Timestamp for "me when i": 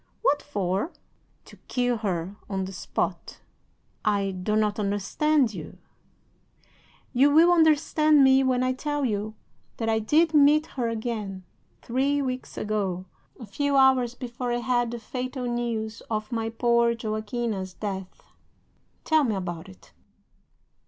8.23-8.73